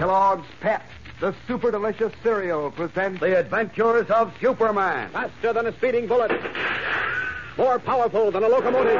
Kellogg's 0.00 0.46
Pep, 0.62 0.82
the 1.20 1.34
super 1.46 1.70
delicious 1.70 2.10
cereal, 2.22 2.70
presents 2.70 3.20
The 3.20 3.38
Adventures 3.38 4.08
of 4.08 4.32
Superman. 4.40 5.10
Faster 5.10 5.52
than 5.52 5.66
a 5.66 5.76
speeding 5.76 6.06
bullet. 6.06 6.32
More 7.58 7.78
powerful 7.78 8.30
than 8.30 8.42
a 8.42 8.48
locomotive. 8.48 8.96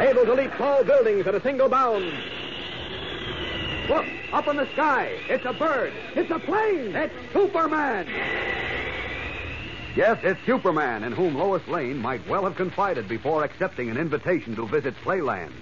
Able 0.00 0.24
to 0.24 0.32
leap 0.32 0.52
tall 0.52 0.84
buildings 0.84 1.26
at 1.26 1.34
a 1.34 1.42
single 1.42 1.68
bound. 1.68 2.10
Look, 3.90 4.06
up 4.32 4.48
in 4.48 4.56
the 4.56 4.66
sky. 4.72 5.12
It's 5.28 5.44
a 5.44 5.52
bird. 5.52 5.92
It's 6.14 6.30
a 6.30 6.38
plane. 6.38 6.96
It's 6.96 7.12
Superman. 7.34 8.06
Yes, 9.94 10.18
it's 10.22 10.40
Superman, 10.46 11.04
in 11.04 11.12
whom 11.12 11.34
Lois 11.34 11.68
Lane 11.68 11.98
might 11.98 12.26
well 12.26 12.44
have 12.44 12.56
confided 12.56 13.06
before 13.06 13.44
accepting 13.44 13.90
an 13.90 13.98
invitation 13.98 14.56
to 14.56 14.66
visit 14.66 14.94
Playland. 15.04 15.52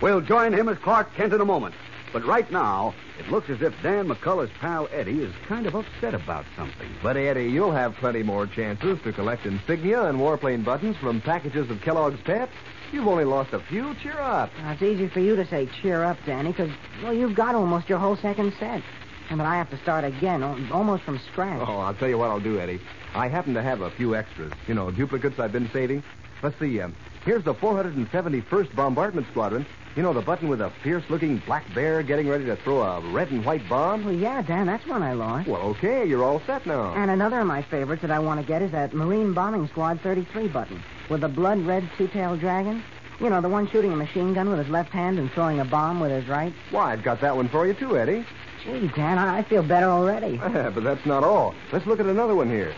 We'll 0.00 0.22
join 0.22 0.52
him 0.52 0.68
as 0.68 0.78
Clark 0.78 1.14
Kent 1.14 1.34
in 1.34 1.40
a 1.40 1.44
moment. 1.44 1.76
But 2.12 2.24
right 2.26 2.50
now, 2.50 2.94
it 3.18 3.30
looks 3.30 3.48
as 3.50 3.62
if 3.62 3.72
Dan 3.82 4.08
McCullough's 4.08 4.50
pal 4.60 4.88
Eddie 4.92 5.22
is 5.22 5.32
kind 5.46 5.66
of 5.66 5.74
upset 5.76 6.12
about 6.14 6.44
something. 6.56 6.88
But, 7.02 7.16
Eddie, 7.16 7.44
you'll 7.44 7.70
have 7.72 7.94
plenty 7.96 8.22
more 8.22 8.46
chances 8.46 8.98
to 9.04 9.12
collect 9.12 9.46
insignia 9.46 10.04
and 10.04 10.18
warplane 10.18 10.64
buttons 10.64 10.96
from 10.96 11.20
packages 11.20 11.70
of 11.70 11.80
Kellogg's 11.82 12.20
Pep. 12.22 12.50
You've 12.92 13.06
only 13.06 13.24
lost 13.24 13.52
a 13.52 13.60
few. 13.60 13.94
Cheer 14.02 14.18
up. 14.20 14.50
Now, 14.58 14.72
it's 14.72 14.82
easy 14.82 15.06
for 15.08 15.20
you 15.20 15.36
to 15.36 15.46
say 15.46 15.68
cheer 15.80 16.02
up, 16.02 16.18
Danny, 16.26 16.50
because, 16.50 16.70
well, 17.02 17.14
you've 17.14 17.36
got 17.36 17.54
almost 17.54 17.88
your 17.88 17.98
whole 17.98 18.16
second 18.16 18.52
set. 18.58 18.82
And 19.28 19.38
but 19.38 19.46
I 19.46 19.54
have 19.56 19.70
to 19.70 19.78
start 19.78 20.02
again, 20.02 20.42
al- 20.42 20.58
almost 20.72 21.04
from 21.04 21.20
scratch. 21.30 21.62
Oh, 21.64 21.78
I'll 21.78 21.94
tell 21.94 22.08
you 22.08 22.18
what 22.18 22.30
I'll 22.30 22.40
do, 22.40 22.58
Eddie. 22.58 22.80
I 23.14 23.28
happen 23.28 23.54
to 23.54 23.62
have 23.62 23.80
a 23.80 23.90
few 23.90 24.14
extras. 24.14 24.52
You 24.66 24.74
know, 24.74 24.90
duplicates 24.90 25.38
I've 25.38 25.52
been 25.52 25.70
saving. 25.72 26.02
Let's 26.42 26.58
see. 26.58 26.80
Um, 26.80 26.94
here's 27.24 27.44
the 27.44 27.54
471st 27.54 28.74
Bombardment 28.74 29.26
Squadron. 29.30 29.66
You 29.96 30.02
know, 30.02 30.12
the 30.12 30.22
button 30.22 30.48
with 30.48 30.60
a 30.60 30.70
fierce-looking 30.82 31.38
black 31.38 31.64
bear 31.74 32.02
getting 32.02 32.28
ready 32.28 32.44
to 32.44 32.56
throw 32.56 32.80
a 32.80 33.00
red 33.12 33.30
and 33.30 33.44
white 33.44 33.68
bomb? 33.68 34.04
Well, 34.04 34.14
yeah, 34.14 34.40
Dan, 34.40 34.66
that's 34.66 34.86
one 34.86 35.02
I 35.02 35.12
lost. 35.14 35.48
Well, 35.48 35.62
okay, 35.62 36.06
you're 36.06 36.22
all 36.22 36.40
set 36.46 36.64
now. 36.64 36.94
And 36.94 37.10
another 37.10 37.40
of 37.40 37.46
my 37.46 37.62
favorites 37.62 38.02
that 38.02 38.10
I 38.12 38.20
want 38.20 38.40
to 38.40 38.46
get 38.46 38.62
is 38.62 38.70
that 38.70 38.94
Marine 38.94 39.32
Bombing 39.34 39.66
Squad 39.68 40.00
33 40.00 40.48
button 40.48 40.82
with 41.08 41.22
the 41.22 41.28
blood 41.28 41.58
red 41.66 41.90
two-tailed 41.98 42.38
dragon. 42.38 42.82
You 43.18 43.28
know, 43.28 43.40
the 43.40 43.48
one 43.48 43.68
shooting 43.68 43.92
a 43.92 43.96
machine 43.96 44.32
gun 44.32 44.48
with 44.48 44.60
his 44.60 44.68
left 44.68 44.90
hand 44.90 45.18
and 45.18 45.30
throwing 45.32 45.60
a 45.60 45.64
bomb 45.64 46.00
with 46.00 46.12
his 46.12 46.26
right. 46.28 46.54
Why, 46.70 46.92
I've 46.92 47.02
got 47.02 47.20
that 47.20 47.36
one 47.36 47.48
for 47.48 47.66
you, 47.66 47.74
too, 47.74 47.98
Eddie. 47.98 48.24
Gee, 48.64 48.88
Dan, 48.94 49.18
I 49.18 49.42
feel 49.42 49.62
better 49.62 49.86
already. 49.86 50.36
but 50.38 50.82
that's 50.84 51.04
not 51.04 51.24
all. 51.24 51.54
Let's 51.72 51.86
look 51.86 52.00
at 52.00 52.06
another 52.06 52.34
one 52.34 52.48
here. 52.48 52.72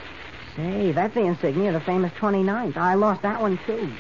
Say, 0.57 0.93
that's 0.93 1.15
the 1.15 1.23
insignia 1.23 1.69
of 1.69 1.75
the 1.75 1.81
famous 1.81 2.13
29th. 2.13 2.77
I 2.77 2.95
lost 2.95 3.23
that 3.23 3.41
one, 3.41 3.59
too. 3.67 3.91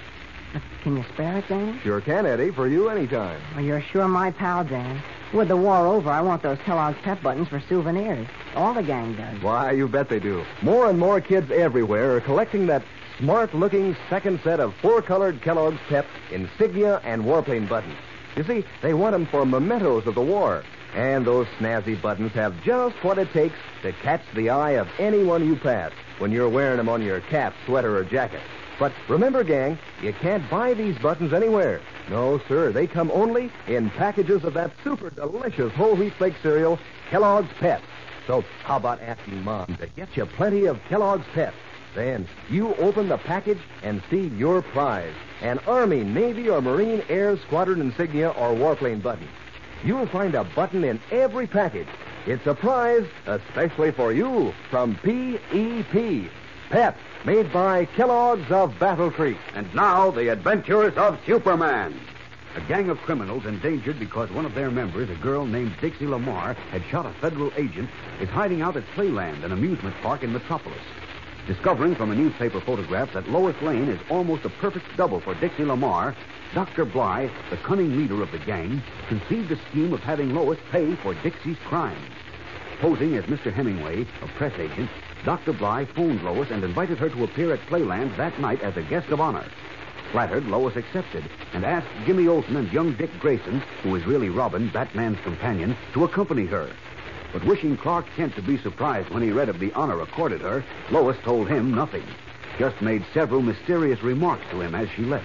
Can 0.82 0.96
you 0.96 1.04
spare 1.14 1.38
it, 1.38 1.48
Dan? 1.48 1.80
Sure 1.82 2.00
can, 2.00 2.26
Eddie. 2.26 2.50
For 2.50 2.68
you 2.68 2.90
anytime. 2.90 3.40
Well, 3.54 3.64
you're 3.64 3.80
sure 3.80 4.06
my 4.06 4.30
pal, 4.32 4.64
Dan. 4.64 5.02
With 5.32 5.48
the 5.48 5.56
war 5.56 5.86
over, 5.86 6.10
I 6.10 6.20
want 6.20 6.42
those 6.42 6.58
Kellogg's 6.58 6.98
Pep 7.02 7.22
buttons 7.22 7.48
for 7.48 7.60
souvenirs. 7.60 8.26
All 8.54 8.74
the 8.74 8.82
gang 8.82 9.14
does. 9.14 9.40
Why, 9.42 9.70
you 9.72 9.88
bet 9.88 10.10
they 10.10 10.20
do. 10.20 10.44
More 10.60 10.90
and 10.90 10.98
more 10.98 11.22
kids 11.22 11.50
everywhere 11.50 12.16
are 12.16 12.20
collecting 12.20 12.66
that 12.66 12.82
smart-looking 13.18 13.96
second 14.10 14.40
set 14.44 14.60
of 14.60 14.74
four-colored 14.82 15.40
Kellogg's 15.40 15.80
Pep 15.88 16.06
insignia 16.30 17.00
and 17.04 17.24
warplane 17.24 17.66
buttons. 17.66 17.96
You 18.36 18.44
see, 18.44 18.64
they 18.82 18.92
want 18.92 19.12
them 19.12 19.24
for 19.26 19.46
mementos 19.46 20.06
of 20.06 20.14
the 20.14 20.20
war. 20.22 20.64
And 20.94 21.26
those 21.26 21.46
snazzy 21.58 22.00
buttons 22.00 22.32
have 22.32 22.62
just 22.62 22.96
what 23.02 23.16
it 23.16 23.32
takes 23.32 23.56
to 23.82 23.92
catch 23.92 24.22
the 24.34 24.50
eye 24.50 24.72
of 24.72 24.88
anyone 24.98 25.46
you 25.46 25.56
pass 25.56 25.92
when 26.18 26.32
you're 26.32 26.48
wearing 26.48 26.76
them 26.76 26.88
on 26.88 27.02
your 27.02 27.20
cap, 27.20 27.54
sweater, 27.66 27.96
or 27.96 28.04
jacket. 28.04 28.40
But 28.78 28.92
remember, 29.08 29.44
gang, 29.44 29.78
you 30.02 30.12
can't 30.12 30.48
buy 30.50 30.74
these 30.74 30.98
buttons 30.98 31.32
anywhere. 31.32 31.80
No, 32.08 32.40
sir, 32.48 32.72
they 32.72 32.86
come 32.86 33.10
only 33.12 33.50
in 33.68 33.90
packages 33.90 34.44
of 34.44 34.54
that 34.54 34.72
super 34.82 35.10
delicious 35.10 35.72
whole 35.74 35.94
wheat 35.94 36.14
flake 36.14 36.34
cereal, 36.42 36.78
Kellogg's 37.10 37.52
Pep. 37.60 37.82
So 38.26 38.44
how 38.62 38.76
about 38.76 39.00
asking 39.00 39.42
Mom 39.42 39.76
to 39.76 39.86
get 39.88 40.16
you 40.16 40.26
plenty 40.26 40.66
of 40.66 40.80
Kellogg's 40.88 41.26
Pep? 41.34 41.54
Then 41.94 42.26
you 42.48 42.74
open 42.76 43.08
the 43.08 43.18
package 43.18 43.60
and 43.82 44.02
see 44.10 44.28
your 44.28 44.62
prize. 44.62 45.14
An 45.42 45.58
Army, 45.66 46.02
Navy, 46.04 46.48
or 46.48 46.62
Marine 46.62 47.02
Air 47.08 47.36
Squadron 47.36 47.80
insignia 47.80 48.30
or 48.30 48.54
warplane 48.54 49.02
button. 49.02 49.28
You'll 49.84 50.06
find 50.06 50.34
a 50.34 50.44
button 50.44 50.84
in 50.84 51.00
every 51.10 51.46
package. 51.46 51.88
It's 52.24 52.46
a 52.46 52.54
prize 52.54 53.06
especially 53.26 53.90
for 53.90 54.12
you 54.12 54.54
from 54.70 54.94
P.E.P. 55.02 56.28
Pep, 56.70 56.96
made 57.24 57.52
by 57.52 57.86
Kellogg's 57.86 58.48
of 58.52 58.78
Battle 58.78 59.10
Creek. 59.10 59.38
And 59.56 59.72
now, 59.74 60.12
The 60.12 60.28
Adventures 60.28 60.96
of 60.96 61.18
Superman. 61.26 61.98
A 62.54 62.60
gang 62.60 62.90
of 62.90 62.98
criminals 62.98 63.44
endangered 63.44 63.98
because 63.98 64.30
one 64.30 64.46
of 64.46 64.54
their 64.54 64.70
members, 64.70 65.10
a 65.10 65.16
girl 65.16 65.46
named 65.46 65.74
Dixie 65.80 66.06
Lamar, 66.06 66.54
had 66.70 66.84
shot 66.84 67.06
a 67.06 67.12
federal 67.14 67.50
agent, 67.56 67.90
is 68.20 68.28
hiding 68.28 68.62
out 68.62 68.76
at 68.76 68.86
Playland, 68.94 69.42
an 69.42 69.50
amusement 69.50 69.96
park 70.00 70.22
in 70.22 70.32
Metropolis. 70.32 70.78
Discovering 71.48 71.96
from 71.96 72.12
a 72.12 72.14
newspaper 72.14 72.60
photograph 72.60 73.12
that 73.14 73.28
Lois 73.28 73.60
Lane 73.62 73.88
is 73.88 74.00
almost 74.08 74.44
a 74.44 74.50
perfect 74.50 74.86
double 74.96 75.18
for 75.18 75.34
Dixie 75.34 75.64
Lamar, 75.64 76.14
Dr. 76.54 76.84
Bly, 76.84 77.30
the 77.48 77.56
cunning 77.56 77.96
leader 77.96 78.22
of 78.22 78.30
the 78.30 78.38
gang, 78.38 78.82
conceived 79.08 79.50
a 79.50 79.56
scheme 79.70 79.94
of 79.94 80.00
having 80.00 80.34
Lois 80.34 80.58
pay 80.70 80.94
for 80.96 81.14
Dixie's 81.14 81.56
crimes. 81.64 81.98
Posing 82.78 83.16
as 83.16 83.24
Mr. 83.24 83.50
Hemingway, 83.50 84.06
a 84.20 84.26
press 84.36 84.52
agent, 84.58 84.90
Dr. 85.24 85.54
Bly 85.54 85.86
phoned 85.86 86.22
Lois 86.22 86.50
and 86.50 86.62
invited 86.62 86.98
her 86.98 87.08
to 87.08 87.24
appear 87.24 87.54
at 87.54 87.66
Playland 87.68 88.14
that 88.18 88.38
night 88.38 88.60
as 88.60 88.76
a 88.76 88.82
guest 88.82 89.08
of 89.08 89.20
honor. 89.20 89.46
Flattered, 90.10 90.46
Lois 90.46 90.76
accepted 90.76 91.24
and 91.54 91.64
asked 91.64 91.88
Jimmy 92.04 92.28
Olsen 92.28 92.56
and 92.56 92.70
young 92.70 92.92
Dick 92.92 93.10
Grayson, 93.18 93.62
who 93.82 93.96
is 93.96 94.04
really 94.04 94.28
Robin, 94.28 94.68
Batman's 94.68 95.20
companion, 95.20 95.74
to 95.94 96.04
accompany 96.04 96.44
her. 96.44 96.68
But 97.32 97.46
wishing 97.46 97.78
Clark 97.78 98.04
Kent 98.14 98.34
to 98.34 98.42
be 98.42 98.58
surprised 98.58 99.08
when 99.08 99.22
he 99.22 99.32
read 99.32 99.48
of 99.48 99.58
the 99.58 99.72
honor 99.72 100.02
accorded 100.02 100.42
her, 100.42 100.62
Lois 100.90 101.16
told 101.22 101.48
him 101.48 101.74
nothing. 101.74 102.04
Just 102.58 102.82
made 102.82 103.06
several 103.14 103.40
mysterious 103.40 104.02
remarks 104.02 104.44
to 104.50 104.60
him 104.60 104.74
as 104.74 104.90
she 104.90 105.02
left. 105.02 105.24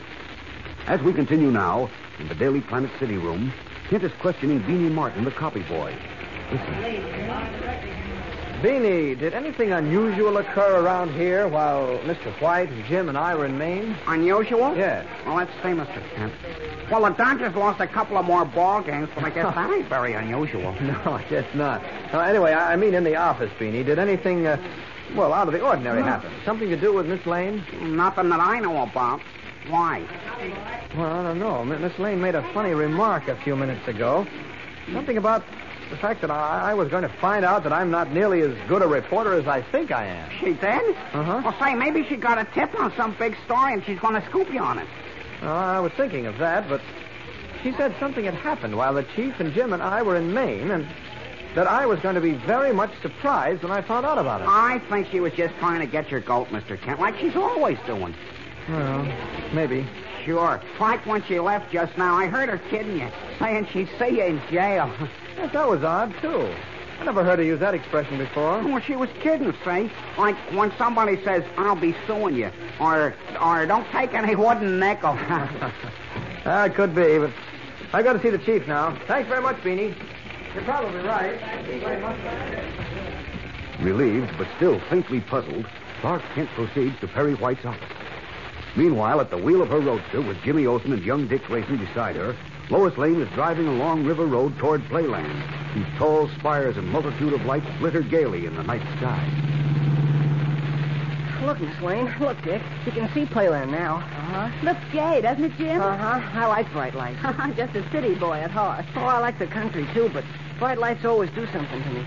As 0.87 1.01
we 1.01 1.11
continue 1.11 1.51
now, 1.51 1.89
in 2.17 2.29
the 2.29 2.35
Daily 2.35 2.61
Planet 2.61 2.89
City 2.97 3.17
room, 3.17 3.53
Kent 3.89 4.03
is 4.03 4.11
questioning 4.19 4.61
Beanie 4.61 4.89
Martin, 4.89 5.25
the 5.25 5.31
copy 5.31 5.61
boy. 5.63 5.93
Listen. 6.49 6.73
Beanie, 8.61 9.19
did 9.19 9.33
anything 9.33 9.73
unusual 9.73 10.37
occur 10.37 10.79
around 10.79 11.13
here 11.13 11.45
while 11.49 11.99
Mr. 11.99 12.31
White, 12.41 12.69
Jim, 12.87 13.09
and 13.09 13.17
I 13.17 13.35
were 13.35 13.45
in 13.45 13.57
Maine? 13.57 13.97
Unusual? 14.07 14.77
Yeah. 14.77 15.05
Well, 15.25 15.35
let's 15.35 15.51
see, 15.55 15.69
Mr. 15.69 16.01
Kent. 16.15 16.33
Well, 16.89 17.01
the 17.01 17.09
Dodgers 17.09 17.53
lost 17.53 17.81
a 17.81 17.87
couple 17.87 18.17
of 18.17 18.25
more 18.25 18.45
ball 18.45 18.81
games, 18.81 19.09
but 19.13 19.25
I 19.25 19.29
guess 19.29 19.53
that 19.53 19.69
ain't 19.69 19.89
very 19.89 20.13
unusual. 20.13 20.71
No, 20.81 21.13
I 21.13 21.23
guess 21.29 21.45
not. 21.53 21.83
Uh, 22.13 22.19
anyway, 22.21 22.53
I 22.53 22.73
I 22.73 22.75
mean 22.77 22.93
in 22.93 23.03
the 23.03 23.17
office, 23.17 23.51
Beanie. 23.59 23.85
Did 23.85 23.99
anything, 23.99 24.47
uh, 24.47 24.57
well, 25.15 25.33
out 25.33 25.47
of 25.47 25.53
the 25.53 25.59
ordinary 25.59 26.01
happen? 26.01 26.31
Something 26.45 26.69
to 26.69 26.77
do 26.77 26.93
with 26.93 27.07
Miss 27.07 27.25
Lane? 27.25 27.61
Nothing 27.81 28.29
that 28.29 28.39
I 28.39 28.59
know 28.61 28.83
about. 28.83 29.19
Why? 29.69 30.03
Well, 30.95 31.05
I 31.05 31.23
don't 31.23 31.39
know. 31.39 31.63
Miss 31.65 31.97
Lane 31.99 32.21
made 32.21 32.35
a 32.35 32.43
funny 32.53 32.73
remark 32.73 33.27
a 33.27 33.35
few 33.37 33.55
minutes 33.55 33.87
ago. 33.87 34.25
Something 34.93 35.17
about 35.17 35.43
the 35.89 35.97
fact 35.97 36.21
that 36.21 36.31
I, 36.31 36.71
I 36.71 36.73
was 36.73 36.89
going 36.89 37.03
to 37.03 37.09
find 37.09 37.45
out 37.45 37.63
that 37.63 37.73
I'm 37.73 37.91
not 37.91 38.11
nearly 38.11 38.41
as 38.41 38.55
good 38.67 38.81
a 38.81 38.87
reporter 38.87 39.33
as 39.33 39.47
I 39.47 39.61
think 39.61 39.91
I 39.91 40.05
am. 40.05 40.29
She 40.39 40.53
did? 40.53 40.95
Uh-huh. 41.13 41.41
Well, 41.43 41.55
say, 41.59 41.75
maybe 41.75 42.05
she 42.07 42.15
got 42.15 42.37
a 42.37 42.45
tip 42.53 42.77
on 42.79 42.93
some 42.95 43.15
big 43.17 43.35
story 43.45 43.73
and 43.73 43.83
she's 43.85 43.99
going 43.99 44.19
to 44.19 44.25
scoop 44.27 44.51
you 44.51 44.59
on 44.59 44.79
it. 44.79 44.87
Uh, 45.41 45.47
I 45.47 45.79
was 45.79 45.91
thinking 45.93 46.25
of 46.25 46.37
that, 46.39 46.67
but 46.67 46.81
she 47.61 47.71
said 47.73 47.95
something 47.99 48.25
had 48.25 48.33
happened 48.33 48.75
while 48.75 48.93
the 48.93 49.03
chief 49.15 49.39
and 49.39 49.53
Jim 49.53 49.73
and 49.73 49.83
I 49.83 50.01
were 50.01 50.15
in 50.15 50.33
Maine, 50.33 50.71
and 50.71 50.87
that 51.55 51.67
I 51.67 51.85
was 51.85 51.99
going 51.99 52.15
to 52.15 52.21
be 52.21 52.33
very 52.33 52.73
much 52.73 52.91
surprised 53.01 53.63
when 53.63 53.71
I 53.71 53.81
found 53.81 54.05
out 54.05 54.17
about 54.17 54.41
it. 54.41 54.47
I 54.47 54.79
think 54.89 55.07
she 55.09 55.19
was 55.19 55.33
just 55.33 55.55
trying 55.55 55.79
to 55.79 55.87
get 55.87 56.09
your 56.11 56.19
goat, 56.21 56.49
Mr. 56.49 56.79
Kent, 56.79 56.99
like 56.99 57.17
she's 57.19 57.35
always 57.35 57.77
doing. 57.85 58.13
Well, 58.69 59.07
maybe. 59.53 59.87
Sure. 60.25 60.61
Like 60.79 61.05
when 61.05 61.23
she 61.23 61.39
left 61.39 61.71
just 61.71 61.97
now, 61.97 62.15
I 62.15 62.27
heard 62.27 62.49
her 62.49 62.57
kidding 62.69 62.99
you, 62.99 63.09
saying 63.39 63.67
she'd 63.71 63.89
see 63.97 64.17
you 64.17 64.23
in 64.23 64.41
jail. 64.51 64.91
Yes, 65.37 65.53
that 65.53 65.67
was 65.69 65.83
odd, 65.83 66.13
too. 66.21 66.53
I 66.99 67.05
never 67.05 67.23
heard 67.23 67.39
her 67.39 67.45
use 67.45 67.59
that 67.59 67.73
expression 67.75 68.17
before. 68.17 68.61
Well, 68.63 68.81
she 68.81 68.95
was 68.95 69.09
kidding, 69.21 69.53
see? 69.63 69.91
Like 70.17 70.35
when 70.51 70.73
somebody 70.77 71.23
says, 71.23 71.43
I'll 71.55 71.75
be 71.75 71.95
suing 72.07 72.35
you, 72.35 72.49
or 72.79 73.13
or 73.39 73.65
don't 73.67 73.87
take 73.91 74.13
any 74.13 74.35
wooden 74.35 74.79
nickel. 74.79 75.17
Ah, 76.49 76.63
it 76.63 76.75
could 76.75 76.95
be, 76.95 77.17
but 77.17 77.29
I've 77.91 78.05
got 78.05 78.13
to 78.13 78.21
see 78.21 78.29
the 78.29 78.37
chief 78.37 78.65
now. 78.67 78.97
Thanks 79.05 79.27
very 79.27 79.41
much, 79.41 79.57
Beanie. 79.57 79.93
You're 80.53 80.63
probably 80.63 81.01
right. 81.01 81.37
Relieved, 83.81 84.31
but 84.37 84.47
still 84.55 84.79
faintly 84.89 85.19
puzzled, 85.19 85.67
Clark 85.99 86.21
Kent 86.35 86.49
proceeds 86.51 86.97
to 87.01 87.07
Perry 87.09 87.33
White's 87.35 87.65
office. 87.65 87.96
Meanwhile, 88.77 89.19
at 89.21 89.31
the 89.31 89.37
wheel 89.39 89.63
of 89.63 89.69
her 89.69 89.79
roadster, 89.79 90.21
with 90.21 90.37
Jimmy 90.43 90.67
Olsen 90.67 90.93
and 90.93 91.03
young 91.03 91.27
Dick 91.27 91.49
racing 91.49 91.77
beside 91.77 92.15
her, 92.15 92.35
Lois 92.69 92.95
Lane 92.95 93.19
is 93.19 93.33
driving 93.33 93.67
along 93.67 94.05
River 94.05 94.27
Road 94.27 94.55
toward 94.59 94.83
Playland, 94.83 95.41
whose 95.73 95.87
tall 95.97 96.29
spires 96.37 96.77
and 96.77 96.87
multitude 96.87 97.33
of 97.33 97.43
lights 97.43 97.65
glitter 97.79 98.01
gaily 98.01 98.45
in 98.45 98.55
the 98.55 98.61
night 98.61 98.83
sky. 98.97 99.47
Look, 101.43 101.59
Miss 101.59 101.81
Lane. 101.81 102.13
Look, 102.19 102.39
Dick. 102.43 102.61
You 102.85 102.91
can 102.91 103.11
see 103.15 103.25
Playland 103.25 103.71
now. 103.71 103.95
Uh-huh. 103.95 104.51
Looks 104.63 104.83
gay, 104.93 105.21
doesn't 105.21 105.43
it, 105.43 105.57
Jim? 105.57 105.81
Uh-huh. 105.81 106.21
I 106.39 106.45
like 106.45 106.71
bright 106.71 106.93
lights. 106.93 107.19
I'm 107.23 107.55
just 107.55 107.75
a 107.75 107.89
city 107.89 108.13
boy 108.13 108.37
at 108.41 108.51
heart. 108.51 108.85
Oh, 108.95 109.05
I 109.05 109.17
like 109.17 109.39
the 109.39 109.47
country, 109.47 109.87
too, 109.95 110.11
but 110.13 110.23
bright 110.59 110.77
lights 110.77 111.03
always 111.03 111.31
do 111.31 111.47
something 111.47 111.81
to 111.81 111.89
me. 111.89 112.03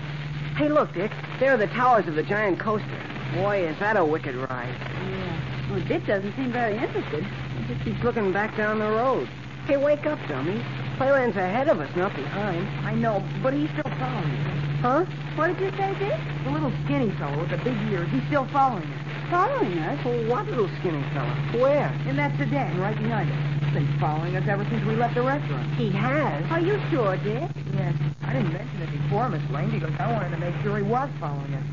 Hey, 0.55 0.69
look, 0.69 0.93
Dick. 0.93 1.11
There 1.41 1.53
are 1.53 1.57
the 1.57 1.67
towers 1.67 2.07
of 2.07 2.15
the 2.15 2.23
giant 2.23 2.59
coaster. 2.59 3.03
Boy, 3.33 3.67
is 3.67 3.77
that 3.79 3.97
a 3.97 4.05
wicked 4.05 4.35
ride. 4.35 4.75
Yeah. 4.79 5.30
Well, 5.71 5.79
Dick 5.87 6.05
doesn't 6.05 6.35
seem 6.35 6.51
very 6.51 6.75
interested. 6.75 7.23
He 7.23 7.73
just 7.73 7.85
keeps 7.85 8.03
looking 8.03 8.33
back 8.33 8.57
down 8.57 8.79
the 8.79 8.91
road. 8.91 9.29
Hey, 9.67 9.77
wake 9.77 10.05
up, 10.05 10.19
dummy. 10.27 10.61
Playland's 10.97 11.37
ahead 11.37 11.69
of 11.69 11.79
us, 11.79 11.95
not 11.95 12.13
behind. 12.13 12.67
I 12.85 12.93
know, 12.93 13.23
but 13.41 13.53
he's 13.53 13.69
still 13.69 13.89
following 13.97 14.35
us. 14.35 14.79
Huh? 14.81 15.05
What 15.37 15.47
did 15.47 15.61
you 15.61 15.71
say, 15.77 15.95
Dick? 15.97 16.19
The 16.43 16.51
little 16.51 16.73
skinny 16.83 17.09
fellow 17.11 17.39
with 17.39 17.51
the 17.51 17.57
big 17.57 17.77
ears. 17.89 18.09
He's 18.11 18.23
still 18.27 18.45
following 18.51 18.83
us. 18.83 19.29
Following 19.29 19.79
us? 19.79 20.03
Well, 20.03 20.27
what 20.27 20.45
little 20.47 20.67
skinny 20.79 21.01
fellow? 21.13 21.63
Where? 21.63 21.87
In 22.05 22.17
that 22.17 22.37
sedan 22.37 22.77
right 22.81 22.97
behind 22.97 23.31
us. 23.31 23.63
He's 23.63 23.73
been 23.73 23.97
following 23.97 24.35
us 24.35 24.45
ever 24.49 24.65
since 24.65 24.85
we 24.85 24.95
left 24.97 25.15
the 25.15 25.21
restaurant. 25.21 25.73
He 25.75 25.89
has. 25.91 26.51
Are 26.51 26.59
you 26.59 26.81
sure, 26.91 27.15
Dick? 27.15 27.49
Yes. 27.75 27.95
I 28.23 28.33
didn't 28.33 28.51
mention 28.51 28.81
it 28.81 28.91
before, 28.91 29.29
Miss 29.29 29.49
Lane, 29.51 29.71
because 29.71 29.93
I 29.99 30.11
wanted 30.11 30.31
to 30.31 30.37
make 30.37 30.55
sure 30.63 30.75
he 30.75 30.83
was 30.83 31.09
following 31.21 31.53
us. 31.53 31.63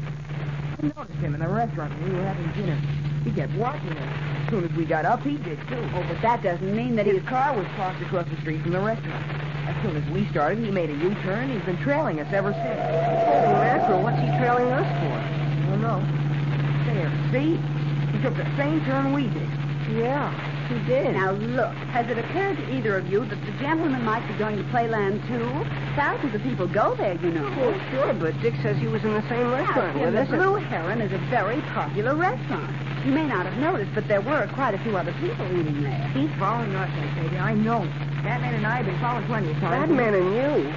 I 0.81 0.87
noticed 0.87 1.19
him 1.19 1.35
in 1.35 1.41
the 1.41 1.49
restaurant 1.49 1.93
when 2.01 2.13
we 2.13 2.19
were 2.21 2.25
having 2.25 2.53
dinner. 2.53 2.79
He 3.25 3.33
kept 3.33 3.53
watching 3.55 3.91
us. 3.91 4.19
As 4.45 4.51
soon 4.51 4.65
as 4.65 4.73
we 4.73 4.85
got 4.85 5.05
up, 5.05 5.23
he 5.23 5.37
did, 5.37 5.59
too. 5.69 5.91
Oh, 5.95 6.05
but 6.09 6.21
that 6.23 6.43
doesn't 6.43 6.75
mean 6.75 6.97
that 6.97 7.07
His 7.07 7.23
car 7.25 7.55
was 7.55 7.67
parked 7.77 8.01
across 8.03 8.27
the 8.29 8.37
street 8.41 8.63
from 8.63 8.73
the 8.73 8.81
restaurant. 8.81 9.25
As 9.69 9.83
soon 9.83 9.97
as 9.97 10.11
we 10.11 10.27
started, 10.29 10.65
he 10.65 10.71
made 10.71 10.89
a 10.89 10.95
U-turn. 10.95 11.51
He's 11.51 11.63
been 11.63 11.77
trailing 11.83 12.21
us 12.21 12.33
ever 12.33 12.53
since. 12.53 12.65
Mackerel, 12.65 14.03
what's 14.03 14.19
he 14.19 14.27
trailing 14.39 14.73
us 14.73 14.89
for? 15.03 15.13
I 15.13 15.67
don't 15.69 15.83
know. 15.83 16.01
There, 16.87 17.13
see? 17.31 17.61
He 18.17 18.23
took 18.23 18.35
the 18.35 18.49
same 18.57 18.83
turn 18.87 19.13
we 19.13 19.29
did. 19.29 19.49
Yeah, 19.93 20.33
he 20.69 20.79
did. 20.85 21.15
Now, 21.15 21.33
look, 21.33 21.73
has 21.97 22.09
it 22.11 22.19
occurred 22.19 22.57
to 22.57 22.75
either 22.77 22.99
of 22.99 23.09
you 23.09 23.25
that 23.25 23.41
the 23.47 23.53
gentleman 23.59 24.05
might 24.05 24.27
be 24.29 24.35
going 24.35 24.57
to 24.57 24.65
Playland, 24.65 25.27
too? 25.27 25.49
Thousands 25.97 26.35
of 26.35 26.43
people 26.43 26.69
go 26.69 26.95
there, 26.95 27.15
you 27.17 27.31
know. 27.31 27.49
Well, 27.57 27.81
sure, 27.91 28.13
but 28.15 28.39
Dick 28.41 28.55
says 28.63 28.77
he 28.77 28.87
was 28.87 29.03
in 29.03 29.15
the 29.15 29.27
same 29.29 29.51
restaurant 29.51 29.99
with 29.99 30.13
the 30.13 30.21
us. 30.23 30.29
Blue 30.29 30.57
Heron 30.57 31.01
is 31.01 31.13
a 31.13 31.19
very 31.31 31.61
popular 31.73 32.15
restaurant. 32.15 32.71
You 33.05 33.13
may 33.13 33.27
not 33.27 33.47
have 33.47 33.57
noticed, 33.59 33.95
but 33.95 34.07
there 34.07 34.21
were 34.21 34.47
quite 34.55 34.75
a 34.75 34.79
few 34.79 34.97
other 34.97 35.13
people 35.21 35.47
eating 35.59 35.83
there. 35.83 36.11
He's 36.13 36.31
following 36.39 36.75
us, 36.75 36.91
you. 37.17 37.39
I 37.39 37.55
know. 37.55 37.81
Batman 38.23 38.55
and 38.55 38.67
I 38.67 38.77
have 38.83 38.87
been 38.87 39.01
following 39.01 39.27
plenty 39.27 39.51
of 39.51 39.57
times. 39.59 39.89
Batman 39.89 40.15
and 40.15 40.35
you? 40.35 40.69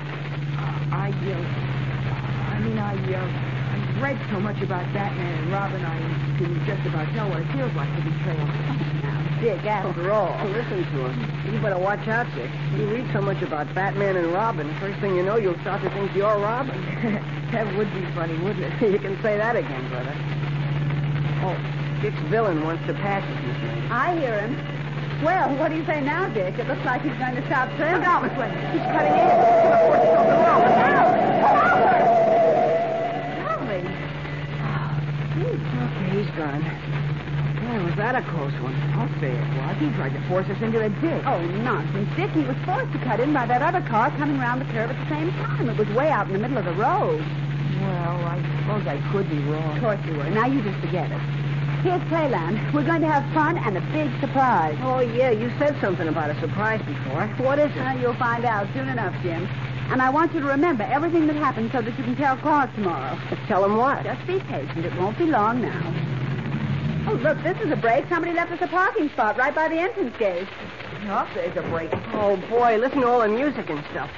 I, 0.92 1.10
uh, 1.10 2.56
I 2.56 2.60
mean, 2.60 2.78
I, 2.78 2.94
uh, 2.94 3.26
I've 3.74 4.02
read 4.02 4.20
so 4.32 4.40
much 4.40 4.62
about 4.62 4.86
Batman 4.94 5.44
and 5.44 5.52
Robin, 5.52 5.84
I 5.84 5.98
can 6.38 6.56
just 6.66 6.86
about 6.88 7.08
tell 7.14 7.30
what 7.30 7.42
it 7.42 7.52
feels 7.52 7.74
like 7.74 7.90
to 7.96 8.02
be 8.04 8.12
trailed. 8.24 9.01
Dick, 9.42 9.66
after 9.66 10.12
all. 10.12 10.38
Listen 10.50 10.86
to 10.86 11.08
him. 11.10 11.54
You 11.54 11.60
better 11.62 11.80
watch 11.80 12.08
out, 12.08 12.28
Dick. 12.36 12.52
You 12.78 12.86
read 12.94 13.10
so 13.12 13.22
much 13.24 13.42
about 13.42 13.74
Batman 13.74 14.16
and 14.16 14.32
Robin, 14.32 14.72
first 14.80 15.00
thing 15.00 15.16
you 15.16 15.24
know, 15.24 15.36
you'll 15.36 15.60
start 15.62 15.82
to 15.82 15.90
think 15.90 16.14
you're 16.14 16.38
Robin. 16.38 16.78
that 17.52 17.66
would 17.76 17.92
be 17.92 18.06
funny, 18.14 18.38
wouldn't 18.38 18.62
it? 18.62 18.92
you 18.92 19.00
can 19.00 19.20
say 19.24 19.38
that 19.38 19.56
again, 19.56 19.90
brother. 19.90 20.14
Oh, 21.42 21.58
Dick's 22.04 22.22
villain 22.30 22.64
wants 22.64 22.86
to 22.86 22.94
pass 22.94 23.24
us, 23.26 23.44
Miss 23.44 23.58
Lane. 23.66 23.92
I 23.92 24.16
hear 24.20 24.40
him. 24.42 24.54
Well, 25.26 25.58
what 25.58 25.70
do 25.70 25.78
you 25.78 25.86
say 25.88 26.02
now, 26.02 26.30
Dick? 26.30 26.60
It 26.60 26.68
looks 26.68 26.86
like 26.86 27.02
he's 27.02 27.18
going 27.18 27.34
to 27.34 27.46
stop 27.48 27.68
trailing. 27.78 27.98
Look 27.98 28.08
out, 28.08 28.22
Miss 28.22 28.38
Lane. 28.38 28.54
He's 28.74 28.86
cutting 28.94 29.18
in. 29.18 29.30
Golly. 33.42 33.82
Oh, 34.62 35.02
okay, 35.82 36.10
he's 36.14 36.30
gone. 36.38 36.62
Boy, 37.72 37.86
was 37.86 37.96
that 37.96 38.16
a 38.16 38.22
close 38.36 38.52
one. 38.60 38.76
I'll 39.00 39.08
say 39.24 39.32
it 39.32 39.48
was. 39.56 39.78
He 39.80 39.88
tried 39.96 40.12
to 40.12 40.22
force 40.28 40.46
us 40.52 40.62
into 40.62 40.84
a 40.84 40.90
ditch. 40.90 41.24
Oh, 41.24 41.40
nonsense, 41.64 42.10
Dick. 42.18 42.30
He 42.32 42.44
was 42.44 42.58
forced 42.68 42.92
to 42.92 43.00
cut 43.00 43.22
in 43.22 43.32
by 43.32 43.46
that 43.46 43.62
other 43.62 43.80
car 43.88 44.12
coming 44.20 44.36
around 44.42 44.60
the 44.60 44.66
curve 44.76 44.92
at 44.92 45.00
the 45.00 45.08
same 45.08 45.32
time. 45.40 45.70
It 45.70 45.78
was 45.78 45.88
way 45.96 46.10
out 46.10 46.28
in 46.28 46.34
the 46.34 46.40
middle 46.40 46.58
of 46.58 46.66
the 46.66 46.74
road. 46.74 47.24
Well, 47.80 48.18
I 48.28 48.44
suppose 48.60 48.84
I 48.88 49.00
could 49.14 49.30
be 49.30 49.40
wrong. 49.48 49.78
Of 49.78 49.84
course 49.84 50.00
you 50.06 50.18
were. 50.18 50.30
Now 50.32 50.48
you 50.48 50.62
just 50.62 50.84
forget 50.84 51.10
it. 51.10 51.22
Here's 51.80 52.04
Playland. 52.12 52.60
We're 52.74 52.84
going 52.84 53.02
to 53.02 53.08
have 53.08 53.24
fun 53.34 53.58
and 53.58 53.78
a 53.78 53.82
big 53.96 54.12
surprise. 54.20 54.78
Oh, 54.84 55.00
yeah, 55.00 55.32
you 55.32 55.50
said 55.58 55.80
something 55.80 56.10
about 56.10 56.30
a 56.30 56.38
surprise 56.42 56.82
before. 56.84 57.26
What 57.40 57.58
is 57.58 57.72
it? 57.74 58.02
you'll 58.02 58.20
find 58.20 58.44
out 58.44 58.68
soon 58.74 58.90
enough, 58.90 59.16
Jim. 59.24 59.48
And 59.96 60.02
I 60.02 60.10
want 60.10 60.34
you 60.34 60.42
to 60.42 60.46
remember 60.46 60.84
everything 60.84 61.26
that 61.28 61.38
happened 61.38 61.72
so 61.72 61.82
that 61.82 61.98
you 61.98 62.04
can 62.04 62.18
tell 62.18 62.36
Clark 62.36 62.76
tomorrow. 62.76 63.18
Tell 63.48 63.64
him 63.64 63.78
what? 63.78 64.04
Just 64.04 64.28
be 64.28 64.40
patient. 64.42 64.86
It 64.86 64.94
won't 65.00 65.18
be 65.18 65.26
long 65.26 65.62
now. 65.62 66.11
Oh, 67.08 67.14
look, 67.14 67.42
this 67.44 67.58
is 67.62 67.72
a 67.72 67.76
break. 67.76 68.08
Somebody 68.10 68.34
left 68.34 68.52
us 68.52 68.62
a 68.62 68.68
parking 68.68 69.10
spot 69.10 69.38
right 69.38 69.54
by 69.54 69.68
the 69.68 69.76
entrance 69.76 70.16
gate. 70.18 70.48
Oh, 71.08 71.28
there's 71.34 71.58
a 71.58 71.64
break. 71.64 71.90
Oh, 72.14 72.38
boy, 72.50 72.78
listen 72.78 73.02
to 73.02 73.08
all 73.08 73.22
the 73.22 73.28
music 73.28 73.70
and 73.70 73.84
stuff. 73.92 74.10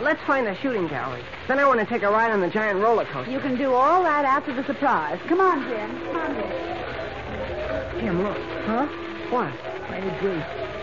Let's 0.00 0.20
find 0.26 0.46
the 0.46 0.54
shooting 0.56 0.86
gallery. 0.88 1.22
Then 1.48 1.58
I 1.58 1.66
want 1.66 1.80
to 1.80 1.86
take 1.86 2.02
a 2.02 2.10
ride 2.10 2.30
on 2.30 2.40
the 2.40 2.48
giant 2.48 2.78
roller 2.80 3.04
coaster. 3.06 3.30
You 3.30 3.40
can 3.40 3.56
do 3.56 3.72
all 3.72 4.02
that 4.04 4.24
after 4.24 4.54
the 4.54 4.64
surprise. 4.64 5.18
Come 5.26 5.40
on, 5.40 5.62
Jim. 5.68 5.90
Come 6.06 6.16
on, 6.16 6.34
Jim. 6.34 8.00
Jim, 8.00 8.22
look. 8.22 8.38
Huh? 8.66 8.86
What? 9.30 9.52
I 9.90 9.96
agree. 9.96 10.40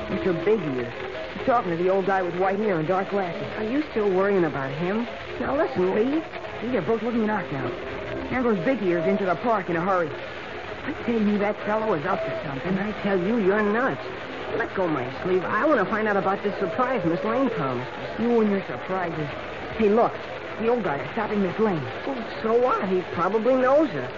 Mr. 0.10 0.46
Big 0.46 0.60
Ears. 0.76 0.94
He's 1.38 1.46
talking 1.46 1.72
to 1.72 1.78
the 1.78 1.90
old 1.90 2.06
guy 2.06 2.22
with 2.22 2.36
white 2.36 2.60
hair 2.60 2.80
and 2.80 2.88
dark 2.88 3.10
glasses. 3.10 3.48
Are 3.58 3.64
you 3.64 3.84
still 3.92 4.10
worrying 4.10 4.44
about 4.44 4.72
him? 4.72 5.08
Now 5.40 5.56
listen, 5.56 5.96
Lee. 5.96 6.22
See, 6.62 6.68
they're 6.68 6.82
both 6.82 7.04
looking 7.04 7.26
knocked 7.26 7.54
out. 7.54 7.72
There 8.30 8.44
goes 8.44 8.60
Big 8.66 8.82
Ears 8.84 9.08
into 9.08 9.26
the 9.26 9.36
park 9.36 9.70
in 9.70 9.76
a 9.76 9.82
hurry. 9.82 10.10
I 10.88 10.94
tell 11.04 11.22
you, 11.22 11.38
that 11.40 11.56
fellow 11.66 11.94
is 11.94 12.06
up 12.06 12.24
to 12.24 12.44
something. 12.46 12.78
I 12.80 12.92
tell 13.04 13.20
you, 13.20 13.38
you're 13.38 13.62
nuts. 13.62 14.02
Let 14.56 14.74
go 14.74 14.88
my 14.88 15.06
sleeve. 15.24 15.44
I 15.44 15.66
want 15.66 15.80
to 15.80 15.86
find 15.86 16.08
out 16.08 16.16
about 16.16 16.42
this 16.44 16.58
surprise 16.60 17.04
Miss 17.06 17.22
Lane 17.26 17.50
promised. 17.50 17.92
us. 17.92 18.20
You 18.20 18.40
and 18.42 18.50
your 18.50 18.66
surprises. 18.66 19.28
Hey, 19.78 19.90
look. 19.90 20.14
The 20.60 20.70
old 20.70 20.84
guy 20.84 20.98
is 20.98 21.12
stopping 21.12 21.44
Miss 21.44 21.60
Lane. 21.60 21.84
Well, 22.08 22.18
so 22.42 22.60
what? 22.60 22.88
He 22.90 23.02
probably 23.14 23.54
knows 23.56 23.90
her. 23.90 24.10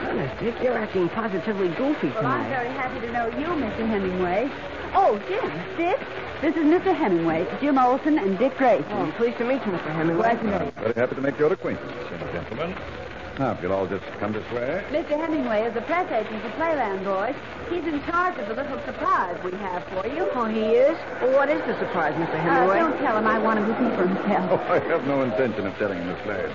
Honest, 0.00 0.38
Dick, 0.40 0.54
you're 0.62 0.76
acting 0.76 1.08
positively 1.10 1.68
goofy 1.68 2.08
tonight. 2.08 2.22
Well, 2.22 2.26
I'm 2.26 2.48
very 2.50 2.68
happy 2.68 3.00
to 3.06 3.12
know 3.12 3.26
you, 3.28 3.46
Mr. 3.46 3.86
Hemingway. 3.88 4.50
Oh, 4.92 5.18
Jim, 5.28 5.50
Dick, 5.76 6.00
this 6.42 6.56
is 6.56 6.64
Mr. 6.64 6.94
Hemingway, 6.94 7.46
Jim 7.60 7.78
Olsen, 7.78 8.18
and 8.18 8.38
Dick 8.38 8.56
Grayson. 8.56 8.84
Oh, 8.90 9.02
I'm 9.04 9.12
pleased 9.12 9.38
to 9.38 9.44
meet 9.44 9.64
you, 9.64 9.72
Mr. 9.72 9.94
Hemingway. 9.94 10.34
Glad 10.34 10.40
to 10.40 10.46
know 10.46 10.64
you. 10.64 10.70
Very 10.82 10.94
happy 10.94 11.14
to 11.14 11.20
make 11.20 11.38
your 11.38 11.52
acquaintance, 11.52 11.92
gentlemen. 12.32 12.74
Now, 13.40 13.52
if 13.52 13.62
you'll 13.62 13.72
all 13.72 13.86
just 13.86 14.04
come 14.20 14.34
this 14.34 14.44
way. 14.52 14.84
Mr. 14.92 15.16
Hemingway 15.16 15.62
is 15.62 15.72
the 15.72 15.80
press 15.80 16.04
agent 16.12 16.42
for 16.42 16.50
Playland 16.60 17.04
Boys. 17.04 17.34
He's 17.72 17.90
in 17.90 18.04
charge 18.04 18.36
of 18.36 18.48
the 18.48 18.54
little 18.54 18.78
surprise 18.84 19.42
we 19.42 19.52
have 19.52 19.82
for 19.88 20.06
you. 20.06 20.28
Oh, 20.34 20.44
he 20.44 20.76
is? 20.76 20.92
Well, 21.22 21.32
what 21.32 21.48
is 21.48 21.64
the 21.64 21.72
surprise, 21.78 22.12
Mr. 22.20 22.34
Uh, 22.34 22.36
Hemingway? 22.36 22.78
don't 22.80 22.98
tell 22.98 23.16
him 23.16 23.26
I 23.26 23.38
want 23.38 23.60
him 23.60 23.64
to 23.64 23.72
see 23.80 23.96
for 23.96 24.06
himself. 24.06 24.60
Oh, 24.68 24.74
I 24.74 24.78
have 24.92 25.06
no 25.06 25.22
intention 25.22 25.66
of 25.66 25.74
telling 25.78 25.96
him, 25.96 26.08
Miss 26.08 26.20
Lane. 26.26 26.50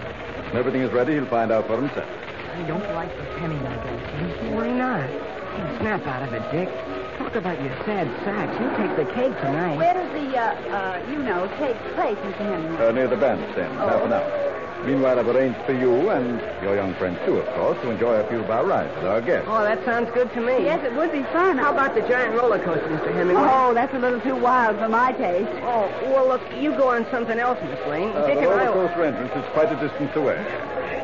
When 0.53 0.57
everything 0.57 0.81
is 0.81 0.91
ready, 0.93 1.13
he'll 1.13 1.25
find 1.25 1.51
out 1.51 1.65
for 1.65 1.81
himself. 1.81 2.05
I 2.53 2.61
don't 2.67 2.85
like 2.93 3.09
this 3.17 3.33
Hemingway 3.39 3.75
guy. 3.81 4.53
Why 4.53 4.69
not? 4.69 5.09
Hey, 5.09 5.77
snap 5.79 6.05
out 6.05 6.21
of 6.21 6.33
it, 6.33 6.45
Dick. 6.51 6.69
Talk 7.17 7.33
about 7.33 7.59
your 7.63 7.73
sad 7.85 8.05
sacks. 8.21 8.53
You 8.61 8.69
take 8.77 8.95
the 8.95 9.11
cake 9.11 9.33
tonight. 9.41 9.75
Where 9.75 9.93
does 9.95 10.11
the, 10.13 10.37
uh, 10.37 10.53
uh, 10.69 11.09
you 11.09 11.17
know, 11.17 11.47
take 11.57 11.77
place, 11.95 12.17
Mr. 12.29 12.45
Hemingway? 12.45 12.85
Uh, 12.85 12.91
near 12.91 13.07
the 13.07 13.17
bandstand, 13.17 13.73
half 13.73 14.03
an 14.03 14.13
hour. 14.13 14.44
Meanwhile, 14.85 15.17
I've 15.17 15.27
arranged 15.27 15.59
for 15.65 15.73
you 15.73 16.09
and 16.11 16.39
your 16.61 16.75
young 16.75 16.93
friends, 16.95 17.17
too, 17.25 17.37
of 17.37 17.47
course, 17.55 17.81
to 17.81 17.89
enjoy 17.89 18.13
a 18.21 18.27
few 18.29 18.39
of 18.39 18.49
our 18.51 18.63
rides 18.63 18.93
with 18.95 19.05
our 19.05 19.19
guests. 19.19 19.47
Oh, 19.49 19.63
that 19.63 19.83
sounds 19.83 20.11
good 20.13 20.31
to 20.33 20.41
me. 20.41 20.63
Yes, 20.63 20.85
it 20.85 20.93
would 20.93 21.11
be 21.11 21.23
fun. 21.33 21.57
How 21.57 21.73
about 21.73 21.95
the 21.95 22.01
giant 22.01 22.35
roller 22.35 22.63
coaster, 22.63 22.87
Mr. 22.87 23.11
Hemingway? 23.11 23.41
Oh, 23.43 23.73
that's 23.73 23.93
a 23.95 23.99
little 23.99 24.21
too 24.21 24.35
wild 24.35 24.77
for 24.77 24.87
my 24.87 25.11
taste. 25.13 25.49
Oh, 25.63 25.89
well, 26.13 26.27
look, 26.27 26.41
you 26.53 26.69
go 26.77 26.89
on 26.89 27.07
something 27.09 27.39
else, 27.39 27.57
Miss 27.63 27.79
Lane. 27.87 28.09
Uh, 28.09 28.27
Dick 28.27 28.35
the 28.35 28.41
and 28.41 28.49
roller 28.49 28.61
I... 28.61 28.87
coaster 28.87 29.03
entrance 29.05 29.33
is 29.33 29.51
quite 29.53 29.71
a 29.71 29.79
distance 29.81 30.15
away. 30.15 30.37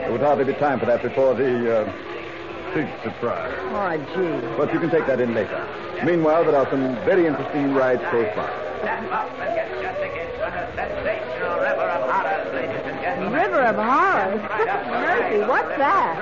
There 0.02 0.12
would 0.12 0.22
hardly 0.22 0.46
be 0.46 0.54
time 0.54 0.80
for 0.80 0.86
that 0.86 1.02
before 1.02 1.34
the 1.34 1.82
uh, 1.82 2.74
big 2.76 2.88
surprise. 3.02 3.58
Oh, 3.74 3.98
gee. 4.14 4.58
But 4.58 4.72
you 4.74 4.80
can 4.80 4.92
take 4.92 5.08
that 5.08 5.20
in 5.20 5.34
later. 5.34 5.68
Meanwhile, 6.06 6.46
there 6.46 6.56
are 6.56 6.70
some 6.70 6.96
very 7.04 7.26
interesting 7.26 7.74
rides 7.74 8.04
close 8.12 8.30
by. 8.36 8.61
Stand 8.82 9.08
up 9.12 9.30
and 9.40 9.56
get 9.56 9.70
your 9.82 9.94
tickets 10.02 10.34
for 10.42 10.50
the 10.50 10.66
sensational 10.76 11.60
River 11.60 11.86
of 11.86 12.10
Horrors, 12.10 12.54
ladies 12.54 12.82
and 12.84 13.02
gentlemen. 13.02 13.34
River 13.34 13.62
of 13.62 13.76
Horrors? 13.76 14.42
Mercy, 14.90 15.40
what's 15.46 15.78
that? 15.78 16.18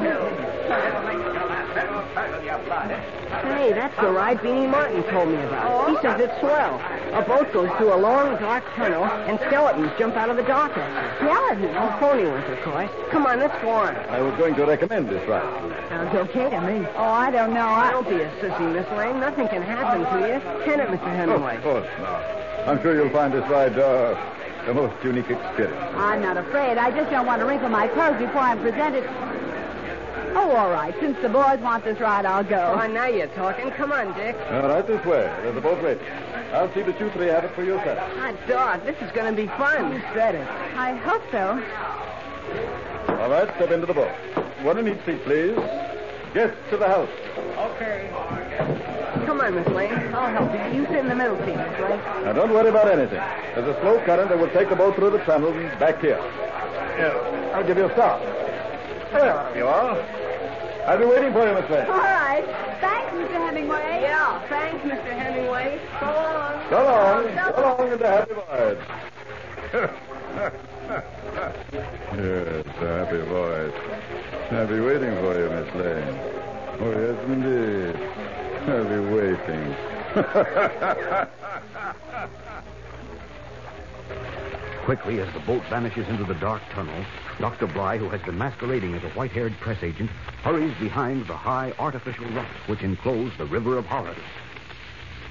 don't 0.10 0.38
curdle 0.68 1.12
your 1.12 1.34
blood. 1.34 1.99
Hey, 2.14 3.72
that's 3.72 3.94
the 4.00 4.10
ride 4.10 4.38
Beanie 4.38 4.68
Martin 4.68 5.02
told 5.04 5.28
me 5.28 5.36
about. 5.42 5.90
He 5.90 5.96
says 6.02 6.20
it's 6.20 6.40
swell. 6.40 6.80
A 7.14 7.22
boat 7.22 7.52
goes 7.52 7.70
through 7.78 7.94
a 7.94 7.96
long, 7.96 8.36
dark 8.40 8.64
tunnel, 8.74 9.04
and 9.04 9.38
skeletons 9.46 9.92
jump 9.98 10.16
out 10.16 10.28
of 10.28 10.36
the 10.36 10.42
dock 10.42 10.76
at 10.76 10.90
you. 10.90 11.28
Skeletons? 11.28 11.76
Oh, 11.78 11.96
phony 12.00 12.26
ones, 12.28 12.50
of 12.50 12.60
course. 12.62 12.90
Come 13.10 13.26
on, 13.26 13.38
let's 13.38 13.54
go 13.62 13.70
on. 13.70 13.94
I 13.94 14.20
was 14.20 14.36
going 14.38 14.56
to 14.56 14.64
recommend 14.64 15.08
this 15.08 15.26
ride. 15.28 15.88
Sounds 15.88 16.14
okay 16.14 16.50
to 16.50 16.60
me. 16.60 16.86
Oh, 16.96 17.04
I 17.04 17.30
don't 17.30 17.54
know. 17.54 17.66
I... 17.66 17.92
Don't 17.92 18.08
be 18.08 18.20
a 18.20 18.30
sissy, 18.42 18.72
Miss 18.72 18.88
Lane. 18.98 19.20
Nothing 19.20 19.46
can 19.48 19.62
happen 19.62 20.00
to 20.00 20.26
you. 20.26 20.64
Can 20.64 20.80
it, 20.80 20.88
Mr. 20.88 21.14
Hemingway? 21.14 21.56
Of 21.58 21.62
course 21.62 21.88
not. 22.00 22.22
I'm 22.66 22.82
sure 22.82 22.94
you'll 22.94 23.10
find 23.10 23.32
this 23.32 23.48
ride 23.48 23.78
uh, 23.78 24.18
the 24.66 24.74
most 24.74 25.02
unique 25.04 25.30
experience. 25.30 25.94
I'm 25.94 26.22
not 26.22 26.36
afraid. 26.36 26.76
I 26.76 26.90
just 26.90 27.10
don't 27.10 27.26
want 27.26 27.40
to 27.40 27.46
wrinkle 27.46 27.68
my 27.68 27.88
clothes 27.88 28.18
before 28.18 28.42
I'm 28.42 28.60
presented. 28.60 29.04
Oh, 30.32 30.54
all 30.56 30.70
right. 30.70 30.94
Since 31.00 31.18
the 31.22 31.28
boys 31.28 31.58
want 31.60 31.84
this 31.84 31.98
ride, 32.00 32.24
I'll 32.24 32.44
go. 32.44 32.78
Oh, 32.80 32.86
now 32.86 33.06
you're 33.06 33.26
talking. 33.28 33.70
Come 33.72 33.92
on, 33.92 34.12
Dick. 34.14 34.36
All 34.50 34.68
right, 34.68 34.86
this 34.86 35.04
way. 35.04 35.22
There's 35.42 35.56
a 35.56 35.60
boat 35.60 35.82
ready. 35.82 36.00
I'll 36.52 36.72
see 36.74 36.82
that 36.82 36.98
you 37.00 37.10
three 37.10 37.26
have 37.28 37.44
it 37.44 37.54
for 37.54 37.62
yourself. 37.62 37.98
Hot 37.98 38.34
dog. 38.48 38.84
This 38.84 38.96
is 39.00 39.10
going 39.12 39.34
to 39.34 39.42
be 39.42 39.48
fun. 39.48 39.92
You 39.92 40.00
said 40.14 40.34
it. 40.34 40.46
I 40.76 40.94
hope 40.94 41.22
so. 41.30 41.62
All 43.20 43.30
right, 43.30 43.48
step 43.56 43.70
into 43.70 43.86
the 43.86 43.94
boat. 43.94 44.10
One 44.62 44.78
in 44.78 44.88
each 44.88 45.04
seat, 45.04 45.22
please. 45.24 45.56
Guests 46.34 46.56
to 46.70 46.76
the 46.76 46.86
house. 46.86 47.10
Okay. 47.58 48.08
Come 49.26 49.40
on, 49.40 49.54
Miss 49.54 49.66
Lane. 49.68 49.92
I'll 50.14 50.30
help 50.30 50.52
you. 50.52 50.80
You 50.80 50.86
sit 50.86 50.98
in 50.98 51.08
the 51.08 51.14
middle 51.14 51.36
seat, 51.38 51.56
Miss 51.56 51.80
Lane. 51.80 52.00
Now, 52.24 52.32
don't 52.32 52.50
worry 52.50 52.68
about 52.68 52.88
anything. 52.90 53.20
There's 53.54 53.76
a 53.76 53.80
slow 53.80 54.00
current 54.04 54.28
that 54.28 54.38
will 54.38 54.50
take 54.50 54.68
the 54.68 54.76
boat 54.76 54.94
through 54.96 55.10
the 55.10 55.18
channel 55.24 55.52
and 55.52 55.78
back 55.78 56.00
here. 56.00 56.20
Here, 56.96 57.50
I'll 57.54 57.66
give 57.66 57.78
you 57.78 57.86
a 57.86 57.92
start. 57.92 58.22
There 59.12 59.56
you 59.56 59.66
are. 59.66 60.19
I'll 60.86 60.98
be 60.98 61.04
waiting 61.04 61.32
for 61.32 61.46
you, 61.46 61.54
Miss 61.54 61.70
Lane. 61.70 61.86
All 61.86 61.98
right. 61.98 62.44
Thanks, 62.80 63.12
Mr. 63.12 63.36
Hemingway. 63.46 64.00
Yeah, 64.02 64.42
thanks, 64.48 64.84
Mr. 64.84 65.16
Hemingway. 65.16 65.78
So 66.00 66.06
long. 66.06 66.66
So 66.70 66.84
long. 66.84 67.36
So 67.36 67.60
long 67.60 67.92
and 67.92 68.02
a 68.02 68.08
happy 68.08 68.34
voyage. 68.34 68.84
yes, 72.16 72.64
a 72.80 72.86
happy 72.98 73.20
voyage. 73.28 73.74
I'll 74.52 74.66
be 74.66 74.80
waiting 74.80 75.14
for 75.20 75.32
you, 75.38 75.48
Miss 75.50 75.70
Lane. 75.74 76.12
Oh, 76.80 76.92
yes, 76.96 77.18
indeed. 77.28 77.94
I'll 78.68 78.88
be 78.88 79.00
waiting. 79.14 79.66
Quickly, 84.84 85.20
as 85.20 85.32
the 85.34 85.40
boat 85.40 85.62
vanishes 85.70 86.08
into 86.08 86.24
the 86.24 86.34
dark 86.34 86.62
tunnel, 86.70 87.04
Dr. 87.38 87.66
Bly, 87.66 87.98
who 87.98 88.08
has 88.08 88.20
been 88.22 88.38
masquerading 88.38 88.94
as 88.94 89.04
a 89.04 89.10
white 89.10 89.30
haired 89.30 89.52
press 89.60 89.82
agent, 89.82 90.10
hurries 90.42 90.74
behind 90.80 91.26
the 91.26 91.36
high 91.36 91.72
artificial 91.78 92.26
rocks 92.30 92.48
which 92.66 92.82
enclose 92.82 93.30
the 93.38 93.44
River 93.44 93.78
of 93.78 93.86
Horrors. 93.86 94.16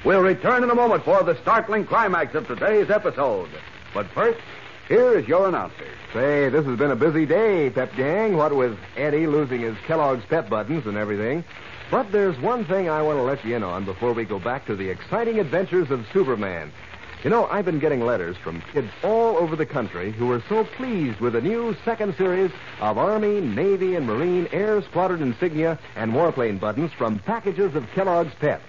We'll 0.06 0.22
return 0.22 0.64
in 0.64 0.70
a 0.70 0.76
moment 0.76 1.04
for 1.04 1.24
the 1.24 1.36
startling 1.42 1.86
climax 1.86 2.36
of 2.36 2.48
today's 2.48 2.90
episode. 2.90 3.50
But 3.94 4.08
first, 4.12 4.40
here 4.88 5.18
is 5.18 5.28
your 5.28 5.50
announcer. 5.50 5.88
Say, 6.14 6.50
this 6.50 6.66
has 6.66 6.78
been 6.78 6.92
a 6.92 6.96
busy 6.96 7.26
day, 7.26 7.70
Pep 7.70 7.94
Gang, 7.96 8.38
what 8.38 8.56
with 8.56 8.78
Eddie 8.96 9.28
losing 9.28 9.62
his 9.62 9.78
Kellogg's 9.86 10.26
Pep 10.26 10.50
buttons 10.50 10.86
and 10.86 10.96
everything. 10.96 11.44
But 11.92 12.12
there's 12.12 12.40
one 12.40 12.66
thing 12.66 12.88
I 12.88 13.02
want 13.02 13.18
to 13.18 13.24
let 13.24 13.44
you 13.44 13.56
in 13.56 13.64
on 13.64 13.84
before 13.84 14.14
we 14.14 14.24
go 14.24 14.40
back 14.40 14.66
to 14.68 14.76
the 14.76 14.90
exciting 14.90 15.40
adventures 15.40 15.92
of 15.92 16.06
Superman. 16.14 16.72
You 17.22 17.30
know, 17.30 17.48
I've 17.48 17.66
been 17.66 17.80
getting 17.80 18.00
letters 18.00 18.38
from 18.38 18.62
kids 18.72 18.88
all 19.04 19.36
over 19.36 19.58
the 19.58 19.66
country 19.66 20.14
who 20.14 20.32
are 20.32 20.42
so 20.48 20.64
pleased 20.64 21.20
with 21.20 21.34
the 21.34 21.42
new 21.42 21.76
second 21.84 22.16
series 22.16 22.50
of 22.80 22.98
Army, 22.98 23.42
Navy, 23.42 23.96
and 23.96 24.08
Marine 24.08 24.48
Air 24.54 24.82
Squadron 24.84 25.22
insignia 25.22 25.78
and 25.98 26.14
warplane 26.14 26.62
buttons 26.62 26.94
from 26.94 27.20
packages 27.20 27.76
of 27.76 27.92
Kellogg's 27.92 28.34
Pep. 28.36 28.62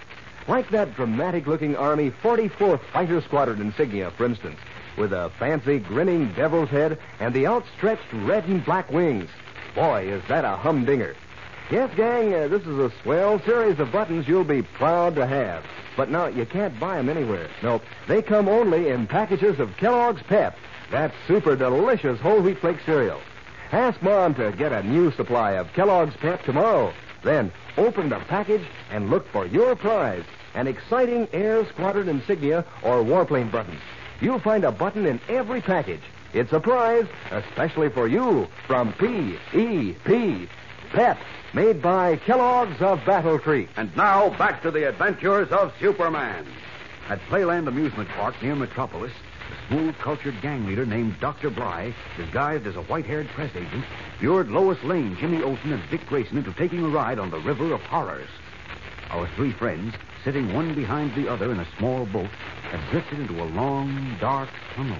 Like 0.49 0.69
that 0.71 0.95
dramatic 0.95 1.47
looking 1.47 1.77
Army 1.77 2.11
44th 2.11 2.81
Fighter 2.91 3.21
Squadron 3.21 3.61
insignia, 3.61 4.11
for 4.11 4.25
instance, 4.25 4.59
with 4.97 5.13
a 5.13 5.31
fancy 5.39 5.79
grinning 5.79 6.33
devil's 6.33 6.69
head 6.69 6.99
and 7.21 7.33
the 7.33 7.47
outstretched 7.47 8.11
red 8.11 8.43
and 8.49 8.65
black 8.65 8.91
wings. 8.91 9.29
Boy, 9.75 10.09
is 10.11 10.23
that 10.27 10.43
a 10.43 10.57
humdinger. 10.57 11.15
Yes, 11.69 11.89
gang, 11.95 12.33
uh, 12.33 12.49
this 12.49 12.63
is 12.63 12.77
a 12.77 12.91
swell 13.01 13.39
series 13.43 13.79
of 13.79 13.93
buttons 13.93 14.27
you'll 14.27 14.43
be 14.43 14.61
proud 14.61 15.15
to 15.15 15.25
have. 15.25 15.63
But 15.97 16.09
now, 16.09 16.27
you 16.27 16.45
can't 16.45 16.79
buy 16.79 16.97
them 16.97 17.09
anywhere. 17.09 17.49
Nope. 17.61 17.83
They 18.07 18.21
come 18.21 18.47
only 18.47 18.89
in 18.89 19.07
packages 19.07 19.59
of 19.59 19.75
Kellogg's 19.77 20.23
Pep, 20.23 20.55
that 20.91 21.13
super 21.27 21.55
delicious 21.55 22.19
whole 22.19 22.41
wheat 22.41 22.59
flake 22.59 22.79
cereal. 22.85 23.19
Ask 23.71 24.01
Mom 24.01 24.35
to 24.35 24.51
get 24.51 24.71
a 24.71 24.83
new 24.83 25.11
supply 25.11 25.51
of 25.51 25.71
Kellogg's 25.73 26.15
Pep 26.17 26.43
tomorrow. 26.43 26.93
Then 27.23 27.51
open 27.77 28.09
the 28.09 28.19
package 28.19 28.65
and 28.91 29.09
look 29.09 29.27
for 29.29 29.45
your 29.45 29.75
prize 29.75 30.23
an 30.55 30.67
exciting 30.67 31.27
Air 31.33 31.65
Squadron 31.67 32.09
insignia 32.09 32.65
or 32.83 33.03
warplane 33.03 33.51
button. 33.51 33.77
You'll 34.19 34.39
find 34.39 34.63
a 34.63 34.71
button 34.71 35.05
in 35.05 35.19
every 35.29 35.61
package. 35.61 36.01
It's 36.33 36.53
a 36.53 36.59
prize, 36.59 37.07
especially 37.31 37.89
for 37.89 38.07
you, 38.07 38.47
from 38.67 38.93
P.E.P. 38.93 40.47
Pep, 40.93 41.17
made 41.53 41.81
by 41.81 42.17
Kellogg's 42.17 42.81
of 42.81 43.05
Battle 43.05 43.39
Creek. 43.39 43.69
And 43.77 43.95
now, 43.95 44.29
back 44.37 44.61
to 44.63 44.71
the 44.71 44.89
adventures 44.89 45.49
of 45.49 45.73
Superman. 45.79 46.45
At 47.07 47.21
Playland 47.29 47.67
Amusement 47.69 48.09
Park 48.09 48.35
near 48.41 48.55
Metropolis, 48.55 49.13
a 49.13 49.67
smooth, 49.67 49.95
cultured 49.99 50.41
gang 50.41 50.65
leader 50.65 50.85
named 50.85 51.17
Dr. 51.21 51.49
Bly, 51.49 51.95
disguised 52.17 52.67
as 52.67 52.75
a 52.75 52.81
white 52.83 53.05
haired 53.05 53.29
press 53.29 53.51
agent, 53.55 53.85
lured 54.21 54.49
Lois 54.49 54.83
Lane, 54.83 55.15
Jimmy 55.17 55.41
Olsen, 55.41 55.71
and 55.71 55.81
Dick 55.89 56.05
Grayson 56.07 56.37
into 56.37 56.51
taking 56.53 56.83
a 56.83 56.89
ride 56.89 57.19
on 57.19 57.31
the 57.31 57.39
River 57.39 57.73
of 57.73 57.81
Horrors. 57.83 58.29
Our 59.11 59.29
three 59.35 59.53
friends, 59.53 59.95
sitting 60.25 60.53
one 60.53 60.75
behind 60.75 61.15
the 61.15 61.29
other 61.29 61.53
in 61.53 61.59
a 61.59 61.67
small 61.77 62.05
boat, 62.05 62.29
had 62.63 62.91
drifted 62.91 63.19
into 63.19 63.41
a 63.41 63.45
long, 63.45 64.17
dark 64.19 64.49
tunnel. 64.75 64.99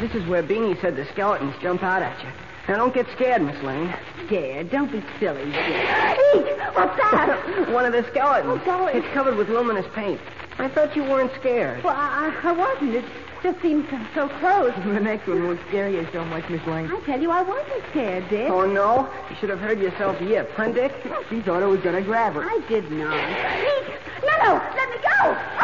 This 0.00 0.14
is 0.14 0.26
where 0.26 0.42
Beanie 0.42 0.80
said 0.80 0.96
the 0.96 1.04
skeletons 1.12 1.54
jump 1.60 1.82
out 1.82 2.02
at 2.02 2.22
you. 2.22 2.30
Now, 2.68 2.76
don't 2.76 2.94
get 2.94 3.06
scared, 3.14 3.42
Miss 3.42 3.62
Lane. 3.62 3.92
Scared? 4.26 4.70
Don't 4.70 4.90
be 4.90 5.02
silly. 5.20 5.42
Eek! 5.42 6.58
What's 6.74 6.96
that? 6.96 7.68
One 7.72 7.84
of 7.84 7.92
the 7.92 8.02
skeletons. 8.10 8.60
Oh, 8.62 8.64
golly. 8.64 8.94
It's 8.94 9.06
covered 9.12 9.36
with 9.36 9.48
luminous 9.50 9.86
paint. 9.94 10.20
I 10.58 10.68
thought 10.68 10.96
you 10.96 11.02
weren't 11.02 11.32
scared. 11.40 11.84
Well, 11.84 11.94
I, 11.94 12.34
I 12.42 12.52
wasn't. 12.52 12.94
It 12.94 13.04
just 13.42 13.60
seemed 13.60 13.86
so, 13.90 14.00
so 14.14 14.28
close. 14.38 14.72
The 14.94 15.00
next 15.00 15.26
one 15.26 15.44
won't 15.44 15.60
scare 15.68 15.90
you 15.90 16.08
so 16.12 16.24
much, 16.24 16.48
Miss 16.48 16.64
Lane. 16.66 16.90
I 16.90 17.00
tell 17.00 17.20
you, 17.20 17.30
I 17.30 17.42
wasn't 17.42 17.82
scared, 17.90 18.30
Dick. 18.30 18.48
Oh, 18.48 18.64
no? 18.64 19.10
You 19.28 19.36
should 19.36 19.50
have 19.50 19.60
heard 19.60 19.78
yourself 19.78 20.18
yip, 20.22 20.50
huh, 20.54 20.72
Dick? 20.72 20.92
She 21.28 21.42
thought 21.42 21.62
I 21.62 21.66
was 21.66 21.80
going 21.80 21.96
to 21.96 22.02
grab 22.02 22.32
her. 22.34 22.44
I 22.44 22.60
did 22.68 22.90
not. 22.90 23.14
Eek! 23.14 24.00
No, 24.22 24.44
no! 24.44 24.54
Let 24.74 24.88
me 24.88 24.96
go! 24.96 25.20
Oh, 25.22 25.32
let 25.34 25.38
me 25.38 25.54
go! 25.58 25.63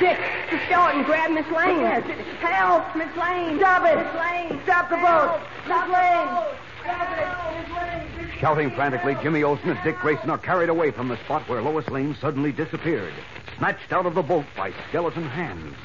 Dick, 0.00 0.18
the 0.50 0.58
skeleton 0.64 1.02
grabbed 1.02 1.34
Miss 1.34 1.46
Lane. 1.54 1.80
Yes. 1.80 2.02
Help, 2.40 2.96
Miss 2.96 3.14
Lane. 3.18 3.58
Stop 3.58 3.84
it! 3.84 3.96
Miss 3.96 4.14
Lane. 4.14 4.60
Stop 4.64 4.88
the 4.88 4.96
boat! 4.96 5.38
Stop 5.66 5.88
Lane. 5.88 6.56
Grab 6.82 7.18
it. 7.18 7.60
Miss 7.60 7.76
Lane! 7.76 8.38
Shouting 8.40 8.70
frantically, 8.70 9.14
Jimmy 9.22 9.42
Olsen 9.42 9.68
and 9.68 9.78
Dick 9.84 9.98
Grayson 9.98 10.30
are 10.30 10.38
carried 10.38 10.70
away 10.70 10.90
from 10.90 11.08
the 11.08 11.18
spot 11.18 11.46
where 11.50 11.60
Lois 11.60 11.86
Lane 11.88 12.16
suddenly 12.18 12.50
disappeared, 12.50 13.12
snatched 13.58 13.92
out 13.92 14.06
of 14.06 14.14
the 14.14 14.22
boat 14.22 14.46
by 14.56 14.72
skeleton 14.88 15.24
hands. 15.24 15.76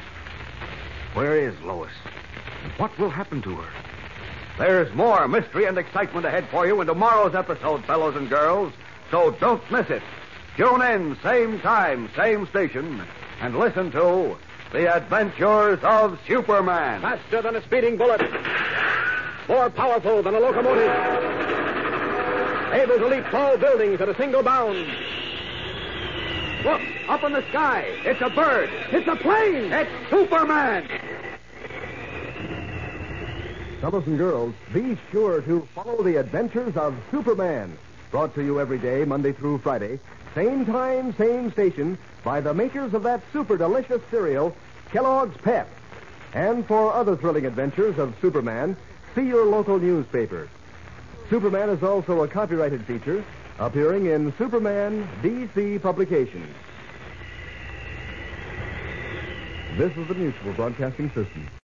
Where 1.13 1.37
is 1.37 1.53
Lois? 1.63 1.91
And 2.63 2.71
what 2.77 2.97
will 2.97 3.09
happen 3.09 3.41
to 3.41 3.55
her? 3.57 3.69
There's 4.57 4.93
more 4.95 5.27
mystery 5.27 5.65
and 5.65 5.77
excitement 5.77 6.25
ahead 6.25 6.47
for 6.49 6.65
you 6.65 6.79
in 6.79 6.87
tomorrow's 6.87 7.35
episode, 7.35 7.83
fellows 7.83 8.15
and 8.15 8.29
girls. 8.29 8.71
So 9.11 9.31
don't 9.31 9.69
miss 9.69 9.89
it. 9.89 10.03
Tune 10.55 10.81
in, 10.81 11.17
same 11.21 11.59
time, 11.59 12.09
same 12.15 12.47
station, 12.47 13.03
and 13.45 13.59
listen 13.59 13.91
to 13.91 14.35
The 14.71 14.91
Adventures 14.91 15.77
of 15.83 16.19
Superman. 16.27 17.01
Faster 17.01 17.43
than 17.43 17.55
a 17.55 17.61
speeding 17.61 17.95
bullet. 17.95 18.19
More 19.47 19.69
powerful 19.69 20.23
than 20.23 20.33
a 20.33 20.39
locomotive. 20.39 20.89
Able 22.73 22.97
to 22.97 23.07
leap 23.07 23.23
tall 23.25 23.55
buildings 23.57 24.01
at 24.01 24.09
a 24.09 24.15
single 24.15 24.41
bound. 24.41 24.87
Look, 26.63 26.81
up 27.07 27.23
in 27.23 27.33
the 27.33 27.47
sky. 27.49 27.81
It's 28.03 28.19
a 28.21 28.31
bird. 28.31 28.67
It's 28.91 29.07
a 29.07 29.15
plane. 29.15 29.71
It's 29.71 30.09
Superman! 30.09 30.89
Fellows 33.79 34.07
and 34.07 34.17
girls, 34.17 34.55
be 34.73 34.97
sure 35.11 35.41
to 35.41 35.67
follow 35.75 36.01
the 36.01 36.15
adventures 36.15 36.75
of 36.75 36.95
Superman. 37.11 37.77
Brought 38.15 38.33
to 38.35 38.45
you 38.45 38.61
every 38.61 38.77
day, 38.77 39.03
Monday 39.03 39.33
through 39.33 39.57
Friday. 39.57 39.99
Same 40.35 40.65
time, 40.65 41.13
same 41.17 41.51
station, 41.51 41.97
by 42.23 42.39
the 42.39 42.53
makers 42.53 42.93
of 42.93 43.03
that 43.03 43.21
super 43.33 43.57
delicious 43.57 44.01
cereal, 44.09 44.55
Kellogg's 44.89 45.35
Pep. 45.41 45.67
And 46.33 46.65
for 46.65 46.93
other 46.93 47.17
thrilling 47.17 47.45
adventures 47.45 47.99
of 47.99 48.15
Superman, 48.21 48.77
see 49.15 49.23
your 49.27 49.43
local 49.43 49.79
newspaper. 49.79 50.47
Superman 51.29 51.67
is 51.67 51.83
also 51.83 52.23
a 52.23 52.27
copyrighted 52.29 52.85
feature 52.85 53.21
appearing 53.59 54.05
in 54.05 54.33
Superman 54.37 55.05
DC 55.21 55.81
publications. 55.81 56.55
This 59.75 59.91
is 59.97 60.07
the 60.07 60.15
Mutual 60.15 60.53
Broadcasting 60.53 61.09
System. 61.09 61.49